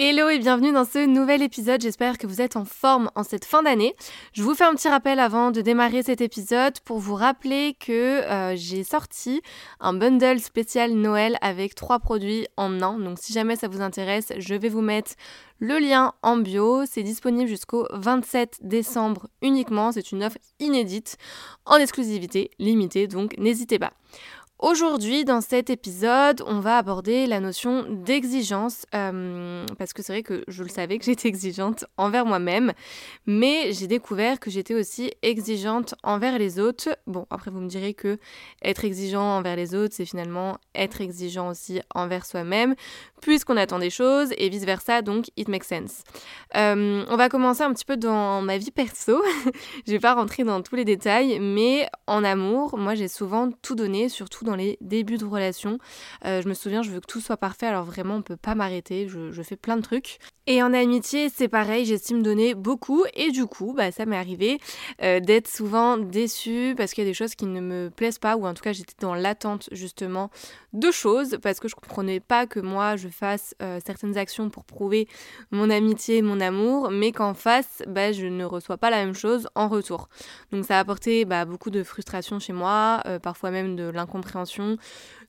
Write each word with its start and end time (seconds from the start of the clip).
Hello 0.00 0.28
et 0.28 0.38
bienvenue 0.38 0.70
dans 0.70 0.84
ce 0.84 1.06
nouvel 1.06 1.42
épisode, 1.42 1.80
j'espère 1.80 2.18
que 2.18 2.28
vous 2.28 2.40
êtes 2.40 2.54
en 2.54 2.64
forme 2.64 3.10
en 3.16 3.24
cette 3.24 3.44
fin 3.44 3.64
d'année. 3.64 3.96
Je 4.32 4.44
vous 4.44 4.54
fais 4.54 4.62
un 4.62 4.74
petit 4.74 4.86
rappel 4.86 5.18
avant 5.18 5.50
de 5.50 5.60
démarrer 5.60 6.04
cet 6.04 6.20
épisode 6.20 6.78
pour 6.84 7.00
vous 7.00 7.16
rappeler 7.16 7.74
que 7.80 8.22
euh, 8.22 8.54
j'ai 8.54 8.84
sorti 8.84 9.42
un 9.80 9.94
bundle 9.94 10.38
spécial 10.38 10.92
Noël 10.92 11.36
avec 11.40 11.74
trois 11.74 11.98
produits 11.98 12.46
en 12.56 12.80
un. 12.80 13.00
Donc 13.00 13.18
si 13.20 13.32
jamais 13.32 13.56
ça 13.56 13.66
vous 13.66 13.80
intéresse, 13.80 14.32
je 14.38 14.54
vais 14.54 14.68
vous 14.68 14.82
mettre 14.82 15.14
le 15.58 15.80
lien 15.80 16.12
en 16.22 16.36
bio. 16.36 16.84
C'est 16.86 17.02
disponible 17.02 17.48
jusqu'au 17.48 17.88
27 17.90 18.58
décembre 18.62 19.26
uniquement. 19.42 19.90
C'est 19.90 20.12
une 20.12 20.22
offre 20.22 20.38
inédite 20.60 21.16
en 21.66 21.74
exclusivité 21.74 22.52
limitée, 22.60 23.08
donc 23.08 23.36
n'hésitez 23.36 23.80
pas. 23.80 23.94
Aujourd'hui, 24.60 25.24
dans 25.24 25.40
cet 25.40 25.70
épisode, 25.70 26.42
on 26.44 26.58
va 26.58 26.78
aborder 26.78 27.28
la 27.28 27.38
notion 27.38 27.84
d'exigence, 27.88 28.86
euh, 28.92 29.64
parce 29.78 29.92
que 29.92 30.02
c'est 30.02 30.12
vrai 30.12 30.24
que 30.24 30.42
je 30.48 30.64
le 30.64 30.68
savais 30.68 30.98
que 30.98 31.04
j'étais 31.04 31.28
exigeante 31.28 31.84
envers 31.96 32.26
moi-même, 32.26 32.72
mais 33.24 33.72
j'ai 33.72 33.86
découvert 33.86 34.40
que 34.40 34.50
j'étais 34.50 34.74
aussi 34.74 35.12
exigeante 35.22 35.94
envers 36.02 36.40
les 36.40 36.58
autres. 36.58 36.88
Bon, 37.06 37.24
après 37.30 37.52
vous 37.52 37.60
me 37.60 37.68
direz 37.68 37.94
que 37.94 38.18
être 38.60 38.84
exigeant 38.84 39.22
envers 39.22 39.54
les 39.54 39.76
autres, 39.76 39.94
c'est 39.94 40.04
finalement 40.04 40.58
être 40.74 41.00
exigeant 41.00 41.50
aussi 41.50 41.80
envers 41.94 42.26
soi-même, 42.26 42.74
puisqu'on 43.22 43.56
attend 43.56 43.78
des 43.78 43.90
choses 43.90 44.32
et 44.38 44.48
vice-versa, 44.48 45.02
donc 45.02 45.26
it 45.36 45.46
makes 45.46 45.66
sense. 45.66 46.02
Euh, 46.56 47.04
on 47.08 47.16
va 47.16 47.28
commencer 47.28 47.62
un 47.62 47.72
petit 47.72 47.84
peu 47.84 47.96
dans 47.96 48.42
ma 48.42 48.58
vie 48.58 48.72
perso. 48.72 49.22
je 49.86 49.92
vais 49.92 50.00
pas 50.00 50.14
rentrer 50.14 50.42
dans 50.42 50.62
tous 50.62 50.74
les 50.74 50.84
détails, 50.84 51.38
mais 51.38 51.88
en 52.08 52.24
amour, 52.24 52.76
moi 52.76 52.96
j'ai 52.96 53.06
souvent 53.06 53.50
tout 53.62 53.76
donné, 53.76 54.08
surtout 54.08 54.47
dans 54.48 54.56
les 54.56 54.78
débuts 54.80 55.18
de 55.18 55.24
relation. 55.24 55.78
Euh, 56.24 56.42
je 56.42 56.48
me 56.48 56.54
souviens, 56.54 56.82
je 56.82 56.90
veux 56.90 57.00
que 57.00 57.06
tout 57.06 57.20
soit 57.20 57.36
parfait, 57.36 57.66
alors 57.66 57.84
vraiment 57.84 58.16
on 58.16 58.22
peut 58.22 58.36
pas 58.36 58.54
m'arrêter, 58.54 59.08
je, 59.08 59.42
fais 59.42 59.56
plein 59.56 59.76
de 59.76 59.82
trucs. 59.82 60.18
Et 60.46 60.62
en 60.62 60.72
amitié, 60.72 61.28
c'est 61.28 61.48
pareil, 61.48 61.84
j'estime 61.84 62.22
donner 62.22 62.54
beaucoup 62.54 63.04
et 63.12 63.30
du 63.30 63.44
coup, 63.44 63.74
bah, 63.76 63.92
ça 63.92 64.06
m'est 64.06 64.16
arrivé 64.16 64.58
euh, 65.02 65.20
d'être 65.20 65.46
souvent 65.46 65.98
déçue 65.98 66.74
parce 66.76 66.94
qu'il 66.94 67.04
y 67.04 67.06
a 67.06 67.10
des 67.10 67.14
choses 67.14 67.34
qui 67.34 67.44
ne 67.44 67.60
me 67.60 67.90
plaisent 67.90 68.18
pas 68.18 68.36
ou 68.36 68.46
en 68.46 68.54
tout 68.54 68.62
cas 68.62 68.72
j'étais 68.72 68.94
dans 69.00 69.14
l'attente 69.14 69.68
justement 69.72 70.30
de 70.72 70.90
choses 70.90 71.38
parce 71.42 71.60
que 71.60 71.68
je 71.68 71.74
comprenais 71.74 72.20
pas 72.20 72.46
que 72.46 72.60
moi 72.60 72.96
je 72.96 73.08
fasse 73.08 73.54
euh, 73.60 73.78
certaines 73.84 74.16
actions 74.16 74.48
pour 74.48 74.64
prouver 74.64 75.06
mon 75.50 75.68
amitié, 75.68 76.22
mon 76.22 76.40
amour, 76.40 76.90
mais 76.90 77.12
qu'en 77.12 77.34
face, 77.34 77.82
bah, 77.86 78.12
je 78.12 78.26
ne 78.26 78.44
reçois 78.44 78.78
pas 78.78 78.88
la 78.88 79.04
même 79.04 79.14
chose 79.14 79.48
en 79.54 79.68
retour. 79.68 80.08
Donc 80.50 80.64
ça 80.64 80.78
a 80.78 80.80
apporté 80.80 81.26
bah, 81.26 81.44
beaucoup 81.44 81.70
de 81.70 81.82
frustration 81.82 82.38
chez 82.38 82.54
moi, 82.54 83.02
parfois 83.22 83.50
même 83.50 83.76
de 83.76 83.84
l'incompréhension 83.90 84.37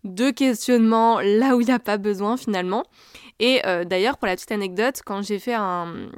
de 0.03 0.31
questionnement 0.31 1.19
là 1.19 1.55
où 1.55 1.61
il 1.61 1.67
n'y 1.67 1.73
a 1.73 1.79
pas 1.79 1.97
besoin 1.97 2.37
finalement. 2.37 2.83
Et 3.39 3.61
euh, 3.65 3.85
d'ailleurs, 3.85 4.17
pour 4.17 4.27
la 4.27 4.35
petite 4.35 4.51
anecdote, 4.51 5.01
quand 5.05 5.21
j'ai 5.21 5.39
fait 5.39 5.53
un, 5.53 6.09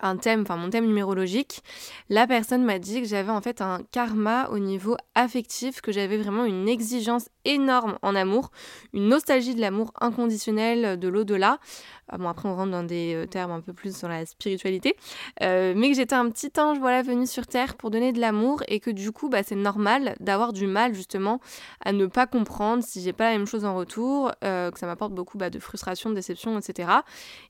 un 0.00 0.16
thème, 0.16 0.42
enfin 0.42 0.56
mon 0.56 0.70
thème 0.70 0.86
numérologique, 0.86 1.62
la 2.08 2.26
personne 2.26 2.64
m'a 2.64 2.78
dit 2.78 3.02
que 3.02 3.08
j'avais 3.08 3.30
en 3.30 3.40
fait 3.40 3.60
un 3.60 3.80
karma 3.90 4.48
au 4.50 4.58
niveau 4.58 4.96
affectif, 5.14 5.80
que 5.80 5.92
j'avais 5.92 6.16
vraiment 6.16 6.44
une 6.44 6.68
exigence 6.68 7.28
énorme 7.44 7.98
en 8.02 8.14
amour, 8.14 8.50
une 8.92 9.08
nostalgie 9.08 9.54
de 9.54 9.60
l'amour 9.60 9.92
inconditionnel, 10.00 10.98
de 10.98 11.08
l'au-delà. 11.08 11.58
Ah 12.10 12.16
bon, 12.16 12.28
après, 12.28 12.48
on 12.48 12.56
rentre 12.56 12.70
dans 12.70 12.82
des 12.82 13.14
euh, 13.14 13.26
termes 13.26 13.50
un 13.50 13.60
peu 13.60 13.72
plus 13.72 13.96
sur 13.96 14.08
la 14.08 14.24
spiritualité. 14.24 14.96
Euh, 15.42 15.74
mais 15.76 15.90
que 15.90 15.96
j'étais 15.96 16.14
un 16.14 16.30
petit 16.30 16.50
ange, 16.58 16.78
voilà, 16.78 17.02
venu 17.02 17.26
sur 17.26 17.46
Terre 17.46 17.76
pour 17.76 17.90
donner 17.90 18.12
de 18.12 18.20
l'amour 18.20 18.62
et 18.66 18.80
que 18.80 18.90
du 18.90 19.12
coup, 19.12 19.28
bah, 19.28 19.42
c'est 19.42 19.56
normal 19.56 20.16
d'avoir 20.20 20.52
du 20.52 20.66
mal, 20.66 20.94
justement, 20.94 21.40
à 21.84 21.92
ne 21.92 22.06
pas 22.06 22.26
comprendre 22.26 22.82
si 22.82 23.02
j'ai 23.02 23.12
pas 23.12 23.24
la 23.24 23.36
même 23.36 23.46
chose 23.46 23.64
en 23.64 23.76
retour, 23.76 24.32
euh, 24.42 24.70
que 24.70 24.78
ça 24.78 24.86
m'apporte 24.86 25.12
beaucoup 25.12 25.36
bah, 25.36 25.50
de 25.50 25.58
frustration, 25.58 26.08
de 26.10 26.14
déception, 26.14 26.58
etc. 26.58 26.88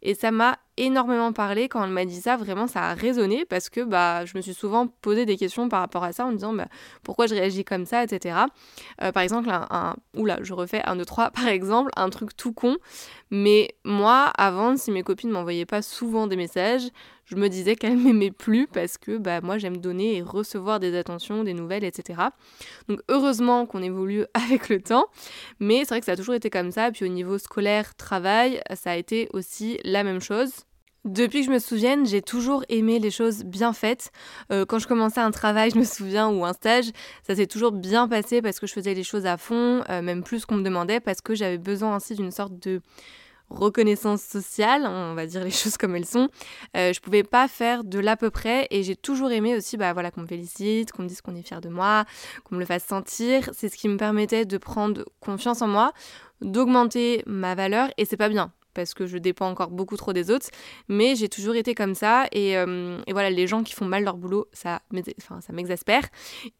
Et 0.02 0.14
ça 0.14 0.32
m'a 0.32 0.58
énormément 0.78 1.32
parlé 1.32 1.68
quand 1.68 1.84
elle 1.84 1.90
m'a 1.90 2.04
dit 2.04 2.20
ça, 2.20 2.36
vraiment, 2.36 2.66
ça 2.66 2.82
a 2.84 2.94
résonné 2.94 3.44
parce 3.44 3.68
que 3.68 3.80
bah, 3.80 4.24
je 4.24 4.36
me 4.36 4.42
suis 4.42 4.54
souvent 4.54 4.86
posé 4.86 5.26
des 5.26 5.36
questions 5.36 5.68
par 5.68 5.80
rapport 5.80 6.04
à 6.04 6.12
ça 6.12 6.24
en 6.24 6.28
me 6.28 6.36
disant 6.36 6.52
bah, 6.52 6.68
pourquoi 7.02 7.26
je 7.26 7.34
réagis 7.34 7.64
comme 7.64 7.84
ça, 7.84 8.02
etc. 8.02 8.36
par 8.98 9.22
exemple, 9.22 9.50
un, 9.50 9.96
oula, 10.16 10.38
je 10.42 10.54
refais 10.54 10.82
un, 10.84 10.96
deux, 10.96 11.04
trois, 11.04 11.30
par 11.32 11.48
exemple, 11.48 11.90
un 11.96 12.10
truc 12.10 12.36
tout 12.36 12.52
con, 12.52 12.76
mais 13.30 13.74
moi, 13.84 14.32
avant, 14.38 14.76
si 14.76 14.90
mes 14.90 15.02
copines 15.02 15.30
m'envoyaient 15.30 15.66
pas 15.66 15.82
souvent 15.82 16.26
des 16.26 16.36
messages, 16.36 16.88
je 17.26 17.36
me 17.36 17.48
disais 17.48 17.76
qu'elles 17.76 17.96
m'aimaient 17.96 18.30
plus 18.30 18.66
parce 18.66 18.98
que 18.98 19.18
bah, 19.18 19.40
moi, 19.40 19.58
j'aime 19.58 19.78
donner 19.78 20.16
et 20.16 20.22
recevoir 20.22 20.80
des 20.80 20.96
attentions, 20.96 21.44
des 21.44 21.54
nouvelles, 21.54 21.84
etc. 21.84 22.20
Donc, 22.88 23.00
heureusement 23.08 23.66
qu'on 23.66 23.82
évolue 23.82 24.24
avec 24.34 24.68
le 24.68 24.80
temps, 24.80 25.06
mais 25.60 25.80
c'est 25.80 25.88
vrai 25.88 26.00
que 26.00 26.06
ça 26.06 26.12
a 26.12 26.16
toujours 26.16 26.34
été 26.34 26.50
comme 26.50 26.70
ça. 26.70 26.90
Puis 26.90 27.04
au 27.04 27.08
niveau 27.08 27.38
scolaire, 27.38 27.94
travail, 27.94 28.60
ça 28.74 28.92
a 28.92 28.96
été 28.96 29.28
aussi 29.32 29.78
la 29.84 30.04
même 30.04 30.20
chose. 30.20 30.50
Depuis 31.08 31.40
que 31.40 31.46
je 31.46 31.50
me 31.50 31.58
souvienne, 31.58 32.04
j'ai 32.04 32.20
toujours 32.20 32.64
aimé 32.68 32.98
les 32.98 33.10
choses 33.10 33.42
bien 33.42 33.72
faites. 33.72 34.12
Euh, 34.52 34.66
quand 34.66 34.78
je 34.78 34.86
commençais 34.86 35.22
un 35.22 35.30
travail, 35.30 35.70
je 35.74 35.78
me 35.78 35.84
souviens, 35.84 36.28
ou 36.28 36.44
un 36.44 36.52
stage, 36.52 36.90
ça 37.26 37.34
s'est 37.34 37.46
toujours 37.46 37.72
bien 37.72 38.06
passé 38.08 38.42
parce 38.42 38.60
que 38.60 38.66
je 38.66 38.74
faisais 38.74 38.92
les 38.92 39.04
choses 39.04 39.24
à 39.24 39.38
fond, 39.38 39.82
euh, 39.88 40.02
même 40.02 40.22
plus 40.22 40.44
qu'on 40.44 40.56
me 40.56 40.62
demandait, 40.62 41.00
parce 41.00 41.22
que 41.22 41.34
j'avais 41.34 41.56
besoin 41.56 41.94
ainsi 41.94 42.14
d'une 42.14 42.30
sorte 42.30 42.58
de 42.58 42.82
reconnaissance 43.48 44.20
sociale, 44.20 44.84
on 44.86 45.14
va 45.14 45.24
dire 45.24 45.42
les 45.44 45.50
choses 45.62 45.78
comme 45.78 45.96
elles 45.96 46.04
sont. 46.04 46.28
Euh, 46.76 46.92
je 46.92 47.00
pouvais 47.00 47.22
pas 47.22 47.48
faire 47.48 47.84
de 47.84 47.98
l'à 47.98 48.18
peu 48.18 48.28
près 48.28 48.66
et 48.70 48.82
j'ai 48.82 48.94
toujours 48.94 49.30
aimé 49.30 49.56
aussi 49.56 49.78
bah, 49.78 49.94
voilà, 49.94 50.10
qu'on 50.10 50.20
me 50.20 50.26
félicite, 50.26 50.92
qu'on 50.92 51.04
me 51.04 51.08
dise 51.08 51.22
qu'on 51.22 51.34
est 51.36 51.42
fier 51.42 51.62
de 51.62 51.70
moi, 51.70 52.04
qu'on 52.44 52.56
me 52.56 52.60
le 52.60 52.66
fasse 52.66 52.84
sentir. 52.84 53.48
C'est 53.54 53.70
ce 53.70 53.78
qui 53.78 53.88
me 53.88 53.96
permettait 53.96 54.44
de 54.44 54.58
prendre 54.58 55.06
confiance 55.20 55.62
en 55.62 55.68
moi, 55.68 55.94
d'augmenter 56.42 57.22
ma 57.24 57.54
valeur 57.54 57.88
et 57.96 58.04
c'est 58.04 58.18
pas 58.18 58.28
bien 58.28 58.52
parce 58.78 58.94
que 58.94 59.08
je 59.08 59.18
dépends 59.18 59.48
encore 59.48 59.70
beaucoup 59.70 59.96
trop 59.96 60.12
des 60.12 60.30
autres, 60.30 60.46
mais 60.86 61.16
j'ai 61.16 61.28
toujours 61.28 61.56
été 61.56 61.74
comme 61.74 61.96
ça 61.96 62.28
et, 62.30 62.56
euh, 62.56 63.00
voilà, 63.10 63.28
les 63.28 63.48
gens 63.48 63.64
qui 63.64 63.74
font 63.74 63.86
mal 63.86 64.04
leur 64.04 64.16
boulot, 64.16 64.46
ça, 64.52 64.82
ça 65.40 65.52
m'exaspère. 65.52 66.02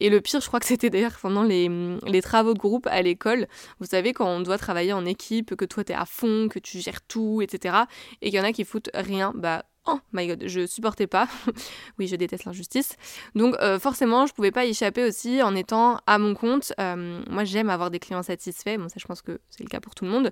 Et 0.01 0.09
le 0.09 0.19
pire, 0.19 0.41
je 0.41 0.47
crois 0.47 0.59
que 0.59 0.65
c'était 0.73 0.89
d'ailleurs 0.89 1.17
pendant 1.21 1.43
les, 1.43 1.69
les, 2.05 2.21
travaux 2.21 2.53
de 2.53 2.59
groupe 2.59 2.87
à 2.87 3.01
l'école, 3.01 3.47
vous 3.79 3.85
savez, 3.85 4.11
quand 4.11 4.27
on 4.27 4.41
doit 4.41 4.57
travailler 4.57 4.91
en 4.91 5.05
équipe, 5.05 5.55
que 5.55 5.63
toi 5.63 5.85
t'es 5.85 5.93
à 5.93 6.05
fond, 6.05 6.49
que 6.49 6.59
tu 6.59 6.79
gères 6.79 7.01
tout, 7.07 7.41
etc., 7.41 7.77
et 8.21 8.31
qu'il 8.31 8.37
y 8.37 8.41
en 8.41 8.43
a 8.43 8.51
qui 8.51 8.65
foutent 8.65 8.89
rien, 8.93 9.31
bah 9.33 9.63
oh 9.89 9.99
my 10.13 10.27
god, 10.27 10.43
je 10.45 10.67
supportais 10.67 11.07
pas. 11.07 11.27
oui, 11.99 12.07
je 12.07 12.15
déteste 12.15 12.45
l'injustice. 12.45 12.95
Donc 13.35 13.55
euh, 13.59 13.79
forcément, 13.79 14.25
je 14.25 14.33
pouvais 14.33 14.51
pas 14.51 14.65
y 14.65 14.69
échapper 14.69 15.03
aussi 15.03 15.41
en 15.41 15.55
étant 15.55 15.99
à 16.07 16.17
mon 16.17 16.33
compte. 16.33 16.73
Euh, 16.79 17.21
moi, 17.29 17.43
j'aime 17.43 17.69
avoir 17.69 17.89
des 17.91 17.99
clients 17.99 18.23
satisfaits. 18.23 18.77
Bon, 18.77 18.89
ça, 18.89 18.95
je 18.97 19.05
pense 19.05 19.21
que 19.21 19.39
c'est 19.49 19.63
le 19.63 19.69
cas 19.69 19.79
pour 19.79 19.95
tout 19.95 20.05
le 20.05 20.11
monde. 20.11 20.31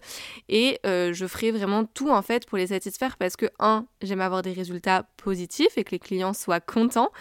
Et 0.49 0.79
euh, 0.85 1.13
je 1.13 1.25
ferai 1.25 1.51
vraiment 1.51 1.85
tout 1.85 2.09
en 2.09 2.21
fait 2.21 2.45
pour 2.45 2.57
les 2.57 2.67
satisfaire 2.67 3.17
parce 3.17 3.35
que 3.35 3.47
un, 3.59 3.85
j'aime 4.01 4.21
avoir 4.21 4.41
des 4.41 4.53
résultats 4.53 5.07
positifs 5.17 5.77
et 5.77 5.83
que 5.83 5.91
les 5.91 5.99
clients 5.99 6.33
soient 6.33 6.59
contents. 6.59 7.11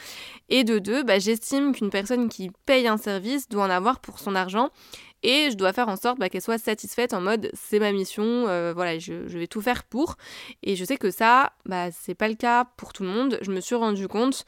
Et 0.48 0.64
de 0.64 0.78
deux, 0.78 1.02
bah, 1.02 1.18
j'estime 1.18 1.74
qu'une 1.74 1.90
personne 1.90 2.28
qui 2.28 2.50
paye 2.66 2.86
un 2.86 2.96
service 2.96 3.48
doit 3.48 3.64
en 3.64 3.70
avoir 3.70 4.00
pour 4.00 4.18
son 4.18 4.34
argent 4.34 4.70
et 5.22 5.50
je 5.50 5.56
dois 5.56 5.72
faire 5.72 5.88
en 5.88 5.96
sorte 5.96 6.18
bah, 6.18 6.28
qu'elle 6.28 6.42
soit 6.42 6.58
satisfaite 6.58 7.14
en 7.14 7.20
mode 7.20 7.50
c'est 7.54 7.78
ma 7.78 7.92
mission, 7.92 8.24
euh, 8.24 8.72
voilà, 8.74 8.98
je, 8.98 9.12
vais 9.12 9.46
tout 9.46 9.60
faire 9.60 9.84
pour. 9.84 10.16
Et 10.62 10.76
je 10.76 10.84
sais 10.84 10.96
que 10.96 11.10
ça, 11.10 11.52
bah, 11.64 11.90
c'est 11.90 12.14
pas 12.14 12.28
le 12.28 12.34
cas 12.34 12.64
pour 12.76 12.92
tout 12.92 13.02
le 13.02 13.08
monde. 13.08 13.38
Je 13.42 13.50
me 13.50 13.60
suis 13.60 13.74
rendu 13.74 14.08
compte 14.08 14.44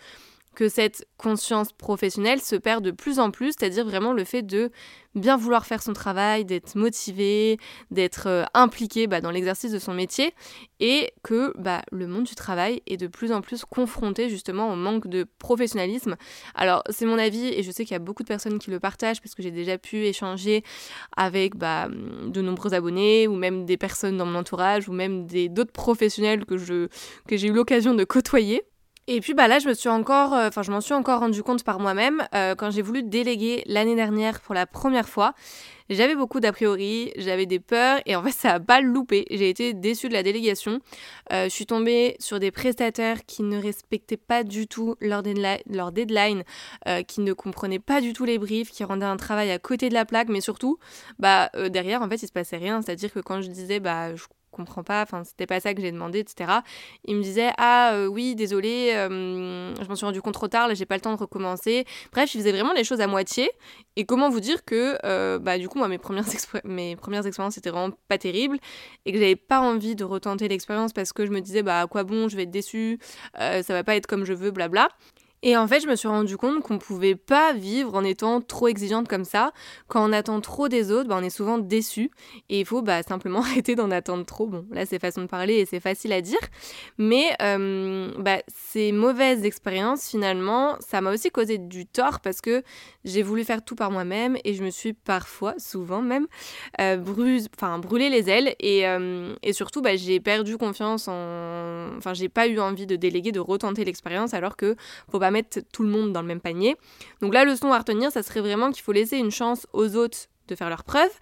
que 0.59 0.69
cette 0.69 1.07
conscience 1.19 1.71
professionnelle 1.71 2.41
se 2.41 2.57
perd 2.57 2.83
de 2.83 2.91
plus 2.91 3.21
en 3.21 3.31
plus, 3.31 3.53
c'est-à-dire 3.57 3.85
vraiment 3.85 4.13
le 4.13 4.25
fait 4.25 4.43
de 4.43 4.73
bien 5.15 5.37
vouloir 5.37 5.67
faire 5.67 5.81
son 5.81 5.93
travail, 5.93 6.45
d'être 6.45 6.75
motivé, 6.75 7.59
d'être 7.93 8.27
euh, 8.27 8.45
impliqué 8.55 9.07
bah, 9.07 9.21
dans 9.21 9.31
l'exercice 9.31 9.71
de 9.71 9.79
son 9.79 9.95
métier, 9.95 10.35
et 10.81 11.13
que 11.23 11.53
bah, 11.57 11.83
le 11.93 12.09
monde 12.09 12.25
du 12.25 12.35
travail 12.35 12.83
est 12.89 12.97
de 12.97 13.07
plus 13.07 13.31
en 13.31 13.41
plus 13.41 13.65
confronté 13.65 14.29
justement 14.29 14.73
au 14.73 14.75
manque 14.75 15.07
de 15.07 15.27
professionnalisme. 15.39 16.17
Alors 16.57 16.83
c'est 16.91 17.07
mon 17.07 17.21
avis, 17.21 17.47
et 17.47 17.63
je 17.63 17.71
sais 17.71 17.85
qu'il 17.85 17.93
y 17.93 17.97
a 17.97 18.01
beaucoup 18.01 18.25
de 18.25 18.29
personnes 18.29 18.59
qui 18.59 18.73
le 18.73 18.81
partagent, 18.81 19.23
parce 19.23 19.37
que 19.37 19.45
j'ai 19.45 19.53
déjà 19.53 19.79
pu 19.79 20.07
échanger 20.07 20.65
avec 21.17 21.55
bah, 21.55 21.87
de 21.89 22.43
nombreux 22.43 22.75
abonnés, 22.75 23.29
ou 23.29 23.37
même 23.37 23.65
des 23.65 23.77
personnes 23.77 24.17
dans 24.17 24.27
mon 24.27 24.37
entourage, 24.37 24.89
ou 24.89 24.93
même 24.93 25.29
d'autres 25.29 25.71
professionnels 25.71 26.45
que 26.47 26.57
j'ai 26.57 27.47
eu 27.47 27.53
l'occasion 27.53 27.95
de 27.95 28.03
côtoyer. 28.03 28.65
Et 29.11 29.23
puis 29.23 29.33
bah 29.33 29.49
là, 29.49 29.59
je 29.59 29.67
me 29.67 29.73
suis 29.73 29.89
encore, 29.89 30.35
euh, 30.35 30.49
enfin 30.49 30.63
je 30.63 30.71
m'en 30.71 30.83
suis 30.83 30.93
encore 30.93 31.21
rendu 31.21 31.43
compte 31.43 31.65
par 31.65 31.81
moi-même 31.81 32.29
euh, 32.35 32.55
quand 32.55 32.71
j'ai 32.71 32.83
voulu 32.83 33.03
déléguer 33.03 33.63
l'année 33.65 33.97
dernière 33.97 34.43
pour 34.43 34.55
la 34.55 34.67
première 34.67 35.09
fois. 35.09 35.33
J'avais 35.89 36.15
beaucoup 36.15 36.41
d'a 36.41 36.53
priori, 36.53 37.15
j'avais 37.17 37.47
des 37.47 37.59
peurs 37.59 38.03
et 38.05 38.17
en 38.17 38.23
fait 38.23 38.33
ça 38.39 38.53
a 38.53 38.61
pas 38.61 38.83
loupé. 38.83 39.25
J'ai 39.31 39.49
été 39.49 39.73
déçue 39.73 40.11
de 40.11 40.13
la 40.13 40.23
délégation. 40.23 40.81
Euh, 41.33 41.45
je 41.45 41.49
suis 41.49 41.65
tombée 41.65 42.17
sur 42.21 42.39
des 42.39 42.51
prestataires 42.51 43.25
qui 43.25 43.43
ne 43.43 43.59
respectaient 43.59 44.19
pas 44.19 44.45
du 44.45 44.67
tout 44.67 44.95
leur, 45.01 45.23
deadline, 45.23 46.45
qui 47.07 47.23
ne 47.23 47.33
comprenaient 47.33 47.79
pas 47.79 48.03
du 48.03 48.13
tout 48.13 48.27
les 48.27 48.37
briefs, 48.37 48.71
qui 48.71 48.85
rendaient 48.85 49.07
un 49.07 49.17
travail 49.17 49.51
à 49.51 49.59
côté 49.59 49.89
de 49.89 49.95
la 49.95 50.05
plaque, 50.05 50.29
mais 50.29 50.43
surtout, 50.43 50.79
bah 51.19 51.51
derrière 51.71 52.03
en 52.03 52.11
fait 52.11 52.23
il 52.23 52.27
se 52.27 52.33
passait 52.33 52.59
rien. 52.59 52.83
C'est-à-dire 52.83 53.11
que 53.11 53.21
quand 53.21 53.41
je 53.41 53.49
disais 53.49 53.81
bah 53.81 54.15
je 54.15 54.25
comprends 54.51 54.83
pas, 54.83 55.03
enfin 55.03 55.25
c'était 55.25 55.47
pas 55.47 55.61
ça 55.61 55.75
que 55.75 55.81
j'ai 55.81 55.93
demandé, 55.93 56.21
etc. 56.21 56.51
Il 57.05 57.17
me 57.17 57.23
disait 57.23 57.51
ah 57.59 57.93
euh, 57.95 58.07
oui 58.07 58.35
désolé, 58.35 58.93
euh, 58.95 59.75
je 59.81 59.89
m'en 59.89 59.97
suis 59.97 60.07
rendu 60.07 60.21
compte 60.23 60.35
trop 60.35 60.49
tard, 60.49 60.69
là 60.69 60.75
j'ai 60.75 60.87
pas 60.87 60.95
le 60.95 61.01
temps 61.01 61.15
de 61.15 61.19
recommencer. 61.19 61.85
Bref, 62.13 62.35
il 62.35 62.39
faisait 62.39 62.53
vraiment 62.53 62.73
les 62.73 62.85
choses 62.85 63.01
à 63.01 63.07
moitié. 63.07 63.51
Et 63.97 64.05
comment 64.05 64.31
vous 64.31 64.41
dire 64.41 64.65
que 64.65 64.99
euh, 65.05 65.39
bah 65.39 65.59
du 65.59 65.69
coup 65.69 65.79
moi 65.79 65.89
mes 65.89 65.99
premières 65.99 66.25
mes 66.65 66.97
premières 66.97 67.27
expériences 67.27 67.59
étaient 67.59 67.71
vraiment 67.71 67.95
pas 68.09 68.19
terribles 68.19 68.59
et 69.07 69.13
que 69.13 69.19
j'avais 69.19 69.37
pas 69.37 69.61
envie 69.61 69.95
de 69.97 70.05
retenter 70.05 70.49
l'expérience 70.49 70.93
parce 70.93 71.13
que 71.13 71.27
je 71.27 71.31
me 71.31 71.41
disais 71.41 71.63
bah 71.63 71.83
à 71.83 71.87
quoi 71.87 72.05
bon, 72.05 72.29
je 72.29 72.37
vais 72.37 72.45
être 72.45 72.51
déçue, 72.51 72.99
ça 73.35 73.63
va 73.63 73.85
pas 73.85 73.97
être 73.97 74.07
comme 74.07 74.25
je 74.25 74.33
veux, 74.33 74.51
blabla. 74.51 74.89
Et 75.43 75.57
en 75.57 75.69
fait, 75.69 75.81
je 75.81 75.87
me 75.87 75.95
suis 75.95 76.09
rendu 76.09 76.37
compte 76.37 76.63
qu'on 76.63 76.79
pouvait 76.79 77.15
pas 77.15 77.53
vivre 77.53 77.95
en 77.95 78.03
étant 78.03 78.41
trop 78.41 78.69
exigeante 78.69 79.09
comme 79.09 79.25
ça. 79.25 79.53
Quand 79.87 80.09
on 80.09 80.13
attend 80.13 80.41
trop 80.41 80.69
des 80.69 80.91
autres, 80.91 81.09
bah, 81.09 81.17
on 81.19 81.23
est 81.23 81.31
souvent 81.31 81.59
déçu. 81.59 82.11
Et 82.49 82.61
il 82.61 82.67
faut 82.67 82.83
bah, 82.83 83.03
simplement 83.03 83.41
arrêter 83.43 83.75
d'en 83.77 83.91
attendre 83.91 84.25
trop. 84.25 84.47
Bon, 84.47 84.67
là, 84.71 84.85
c'est 84.87 84.99
façon 84.99 85.23
de 85.23 85.27
parler 85.27 85.55
et 85.55 85.67
c'est 85.67 85.81
facile 85.81 86.13
à 86.13 86.21
dire. 86.21 86.39
Mais 86.99 87.27
euh, 87.41 88.13
bah, 88.19 88.39
ces 88.49 88.93
mauvaises 88.93 89.45
expériences, 89.45 90.09
finalement, 90.09 90.77
ça 90.81 91.01
m'a 91.01 91.13
aussi 91.13 91.31
causé 91.31 91.59
du 91.59 91.87
tort 91.87 92.21
parce 92.21 92.41
que 92.41 92.63
j'ai 93.05 93.23
voulu 93.23 93.45
faire 93.45 93.65
tout 93.65 93.77
par 93.77 93.91
moi-même 93.91 94.37
et 94.45 94.55
je 94.55 94.65
me 94.65 94.71
suis 94.71 94.93
parfois, 94.93 95.55
souvent 95.59 96.03
même, 96.03 96.27
euh, 96.81 96.97
brûlé, 96.97 98.11
les 98.11 98.29
ailes. 98.29 98.55
Et, 98.61 98.87
euh, 98.87 99.35
surtout, 99.53 99.83
j'ai 99.95 100.21
perdu 100.21 100.57
confiance 100.57 101.09
en. 101.09 101.97
Enfin, 101.97 102.15
j'ai 102.15 102.29
pas 102.29 102.47
eu 102.47 102.59
envie 102.59 102.87
de 102.87 102.97
déléguer, 102.97 103.33
de 103.33 103.41
retenter 103.41 103.85
l'expérience 103.85 104.35
alors 104.35 104.57
que 104.57 104.77
faut 105.11 105.19
pas 105.19 105.28
mettre 105.31 105.61
tout 105.73 105.83
le 105.83 105.89
monde 105.89 106.13
dans 106.13 106.23
le 106.23 106.27
même 106.27 106.41
panier. 106.41 106.77
Donc 107.21 107.35
la 107.35 107.45
leçon 107.45 107.73
à 107.73 107.79
retenir, 107.79 108.11
ça 108.11 108.23
serait 108.23 108.41
vraiment 108.41 108.71
qu'il 108.71 108.83
faut 108.83 108.93
laisser 108.93 109.17
une 109.17 109.31
chance 109.31 109.67
aux 109.73 109.97
autres 109.97 110.19
de 110.49 110.55
faire 110.55 110.69
leurs 110.69 110.85
preuves 110.85 111.15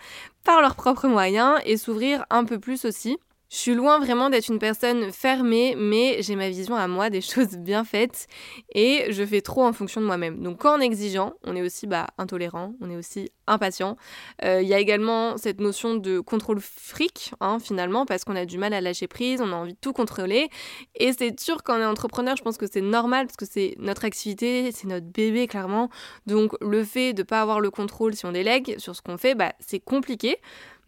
par 0.44 0.60
leurs 0.60 0.76
propres 0.76 1.08
moyens 1.08 1.58
et 1.64 1.76
s'ouvrir 1.76 2.24
un 2.30 2.44
peu 2.44 2.58
plus 2.58 2.84
aussi. 2.84 3.18
Je 3.48 3.56
suis 3.56 3.74
loin 3.74 4.00
vraiment 4.00 4.28
d'être 4.28 4.48
une 4.48 4.58
personne 4.58 5.12
fermée, 5.12 5.76
mais 5.78 6.20
j'ai 6.20 6.34
ma 6.34 6.48
vision 6.48 6.74
à 6.74 6.88
moi 6.88 7.10
des 7.10 7.20
choses 7.22 7.56
bien 7.56 7.84
faites 7.84 8.26
et 8.74 9.06
je 9.10 9.24
fais 9.24 9.40
trop 9.40 9.64
en 9.64 9.72
fonction 9.72 10.00
de 10.00 10.06
moi-même. 10.06 10.42
Donc 10.42 10.58
quand 10.58 10.76
on 10.76 10.80
est 10.80 10.84
exigeant, 10.84 11.34
on 11.44 11.54
est 11.54 11.62
aussi 11.62 11.86
bah, 11.86 12.08
intolérant, 12.18 12.74
on 12.80 12.90
est 12.90 12.96
aussi 12.96 13.30
impatient. 13.46 13.96
Euh, 14.44 14.60
il 14.62 14.68
y 14.68 14.74
a 14.74 14.80
également 14.80 15.36
cette 15.36 15.60
notion 15.60 15.94
de 15.94 16.18
contrôle 16.18 16.60
fric, 16.60 17.32
hein, 17.40 17.58
finalement, 17.60 18.04
parce 18.04 18.24
qu'on 18.24 18.34
a 18.34 18.44
du 18.44 18.58
mal 18.58 18.72
à 18.72 18.80
lâcher 18.80 19.06
prise, 19.06 19.40
on 19.40 19.52
a 19.52 19.56
envie 19.56 19.74
de 19.74 19.78
tout 19.80 19.92
contrôler. 19.92 20.48
Et 20.96 21.12
c'est 21.12 21.38
sûr 21.38 21.58
est 21.66 21.84
entrepreneur, 21.84 22.36
je 22.36 22.42
pense 22.42 22.56
que 22.56 22.66
c'est 22.66 22.80
normal 22.80 23.26
parce 23.26 23.36
que 23.36 23.46
c'est 23.46 23.76
notre 23.78 24.04
activité, 24.04 24.72
c'est 24.72 24.88
notre 24.88 25.06
bébé 25.06 25.46
clairement. 25.46 25.88
Donc 26.26 26.52
le 26.60 26.82
fait 26.82 27.12
de 27.12 27.22
ne 27.22 27.26
pas 27.26 27.42
avoir 27.42 27.60
le 27.60 27.70
contrôle 27.70 28.14
si 28.14 28.26
on 28.26 28.32
délègue 28.32 28.76
sur 28.78 28.96
ce 28.96 29.02
qu'on 29.02 29.18
fait, 29.18 29.34
bah, 29.34 29.52
c'est 29.60 29.80
compliqué. 29.80 30.38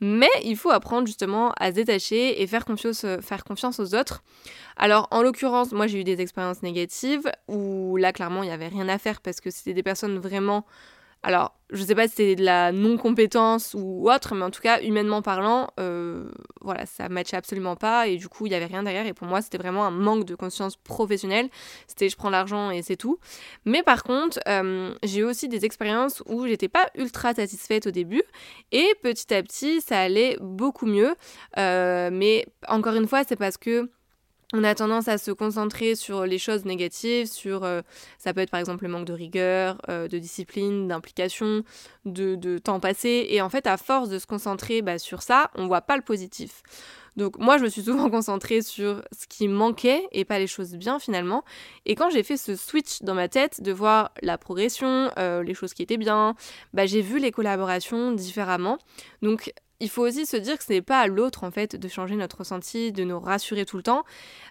Mais 0.01 0.31
il 0.45 0.57
faut 0.57 0.71
apprendre 0.71 1.07
justement 1.07 1.53
à 1.59 1.71
se 1.71 1.75
détacher 1.75 2.41
et 2.41 2.47
faire 2.47 2.65
confiance, 2.65 3.05
euh, 3.05 3.21
faire 3.21 3.45
confiance 3.45 3.81
aux 3.81 3.95
autres. 3.95 4.23
Alors 4.77 5.09
en 5.11 5.23
l'occurrence, 5.23 5.73
moi 5.73 5.87
j'ai 5.87 6.01
eu 6.01 6.05
des 6.05 6.21
expériences 6.21 6.63
négatives 6.63 7.31
où 7.49 7.97
là 7.97 8.13
clairement 8.13 8.43
il 8.43 8.47
n'y 8.47 8.53
avait 8.53 8.69
rien 8.69 8.89
à 8.89 8.99
faire 8.99 9.21
parce 9.21 9.41
que 9.41 9.51
c'était 9.51 9.75
des 9.75 9.83
personnes 9.83 10.19
vraiment 10.19 10.65
alors, 11.23 11.59
je 11.71 11.83
sais 11.83 11.95
pas 11.95 12.07
si 12.07 12.15
c'est 12.15 12.37
de 12.37 12.45
la 12.45 12.71
non-compétence 12.71 13.75
ou 13.77 14.09
autre, 14.09 14.35
mais 14.35 14.45
en 14.45 14.51
tout 14.51 14.63
cas, 14.63 14.81
humainement 14.81 15.21
parlant, 15.21 15.69
euh, 15.81 16.31
voilà, 16.61 16.87
ça 16.87 17.09
matchait 17.09 17.37
absolument 17.37 17.77
pas 17.77 18.07
et 18.07 18.17
du 18.17 18.29
coup, 18.29 18.47
il 18.47 18.53
y 18.53 18.55
avait 18.55 18.67
rien 18.67 18.85
derrière. 18.85 19.07
Et 19.07 19.13
pour 19.13 19.27
moi, 19.27 19.43
c'était 19.43 19.59
vraiment 19.59 19.85
un 19.85 19.91
manque 19.91 20.25
de 20.25 20.35
conscience 20.35 20.77
professionnelle. 20.77 21.49
C'était 21.89 22.09
je 22.09 22.17
prends 22.17 22.31
l'argent 22.31 22.71
et 22.71 22.83
c'est 22.83 22.97
tout. 22.97 23.19
Mais 23.65 23.83
par 23.83 24.05
contre, 24.05 24.39
euh, 24.47 24.95
j'ai 25.03 25.21
eu 25.21 25.25
aussi 25.25 25.49
des 25.49 25.65
expériences 25.65 26.23
où 26.27 26.47
j'étais 26.47 26.69
pas 26.69 26.89
ultra 26.95 27.35
satisfaite 27.35 27.89
au 27.89 27.91
début 27.91 28.23
et 28.71 28.87
petit 29.03 29.35
à 29.35 29.43
petit, 29.43 29.81
ça 29.81 30.01
allait 30.01 30.37
beaucoup 30.41 30.87
mieux. 30.87 31.15
Euh, 31.59 32.11
mais 32.13 32.47
encore 32.69 32.95
une 32.95 33.09
fois, 33.09 33.25
c'est 33.25 33.37
parce 33.37 33.59
que 33.59 33.91
on 34.55 34.65
a 34.65 34.75
tendance 34.75 35.09
à 35.09 35.19
se 35.19 35.31
concentrer 35.31 35.95
sur 35.95 36.25
les 36.25 36.39
choses 36.39 36.65
négatives, 36.65 37.27
sur 37.27 37.65
euh, 37.65 37.83
ça 38.19 38.33
peut 38.33 38.41
être 38.41 38.51
par 38.51 38.61
exemple 38.61 38.85
le 38.85 38.91
manque 38.91 39.05
de 39.05 39.13
rigueur, 39.13 39.79
euh, 39.91 40.09
de 40.09 40.19
discipline, 40.19 40.89
d'implication, 40.89 41.65
de, 42.07 42.59
temps 42.59 42.81
passé. 42.81 43.27
Et 43.29 43.43
en 43.43 43.51
fait, 43.51 43.67
à 43.67 43.77
force 43.77 44.09
de 44.09 44.19
se 44.19 44.27
concentrer 44.27 44.81
bah, 44.81 44.99
sur 44.99 45.21
ça, 45.23 45.51
on 45.55 45.67
voit 45.67 45.83
pas 45.83 45.97
le 45.97 46.03
positif. 46.03 46.63
Donc 47.17 47.37
moi, 47.39 47.59
je 47.59 47.65
me 47.65 47.69
suis 47.69 47.83
souvent 47.85 48.09
concentrée 48.09 48.63
sur 48.63 49.03
ce 49.13 49.27
qui 49.27 49.49
manquait 49.49 50.09
et 50.13 50.25
pas 50.25 50.39
les 50.39 50.47
choses 50.47 50.77
bien 50.77 50.99
finalement. 50.99 51.45
Et 51.85 51.95
quand 51.95 52.09
j'ai 52.09 52.23
fait 52.23 52.39
ce 52.39 52.57
switch 52.57 53.03
dans 53.03 53.15
ma 53.15 53.29
tête 53.29 53.61
de 53.61 53.73
voir 53.73 54.13
la 54.23 54.39
progression, 54.39 55.11
euh, 55.19 55.43
les 55.43 55.53
choses 55.53 55.75
qui 55.75 55.83
étaient 55.83 55.99
bien, 55.99 56.35
bah, 56.73 56.87
j'ai 56.87 57.03
vu 57.03 57.19
les 57.19 57.33
collaborations 57.33 58.13
différemment. 58.13 58.79
Donc 59.21 59.53
il 59.81 59.89
faut 59.89 60.07
aussi 60.07 60.27
se 60.27 60.37
dire 60.37 60.59
que 60.59 60.65
ce 60.65 60.73
n'est 60.73 60.83
pas 60.83 61.01
à 61.01 61.07
l'autre 61.07 61.45
en 61.45 61.51
fait 61.51 61.77
de 61.77 61.89
changer 61.89 62.17
notre 62.17 62.39
ressenti, 62.39 62.93
de 62.93 63.05
nous 63.05 63.19
rassurer 63.19 63.65
tout 63.65 63.77
le 63.77 63.83
temps, 63.83 64.05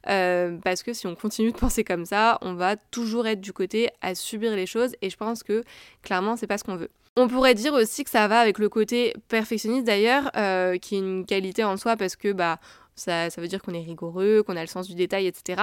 euh, 0.07 0.57
parce 0.63 0.83
que 0.83 0.93
si 0.93 1.07
on 1.07 1.15
continue 1.15 1.51
de 1.51 1.57
penser 1.57 1.83
comme 1.83 2.05
ça, 2.05 2.37
on 2.41 2.53
va 2.53 2.77
toujours 2.77 3.27
être 3.27 3.41
du 3.41 3.53
côté 3.53 3.89
à 4.01 4.15
subir 4.15 4.55
les 4.55 4.65
choses, 4.65 4.91
et 5.01 5.09
je 5.09 5.17
pense 5.17 5.43
que 5.43 5.63
clairement 6.01 6.35
c'est 6.35 6.47
pas 6.47 6.57
ce 6.57 6.63
qu'on 6.63 6.77
veut. 6.77 6.89
On 7.19 7.27
pourrait 7.27 7.55
dire 7.55 7.73
aussi 7.73 8.03
que 8.03 8.11
ça 8.11 8.27
va 8.27 8.39
avec 8.39 8.59
le 8.59 8.69
côté 8.69 9.13
perfectionniste 9.27 9.85
d'ailleurs, 9.85 10.29
euh, 10.37 10.77
qui 10.77 10.95
est 10.95 10.99
une 10.99 11.25
qualité 11.25 11.63
en 11.63 11.75
soi 11.75 11.97
parce 11.97 12.15
que 12.15 12.31
bah 12.31 12.59
ça, 12.97 13.29
veut 13.37 13.47
dire 13.47 13.61
qu'on 13.61 13.73
est 13.73 13.83
rigoureux, 13.83 14.43
qu'on 14.43 14.57
a 14.57 14.61
le 14.61 14.67
sens 14.67 14.87
du 14.87 14.95
détail, 14.95 15.27
etc. 15.27 15.61